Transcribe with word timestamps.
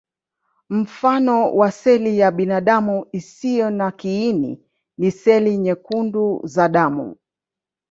Mfano 0.69 1.55
wa 1.55 1.71
seli 1.71 2.19
ya 2.19 2.31
binadamu 2.31 3.05
isiyo 3.11 3.69
na 3.69 3.91
kiini 3.91 4.61
ni 4.97 5.11
seli 5.11 5.57
nyekundu 5.57 6.41
za 6.43 6.69
damu. 6.69 7.15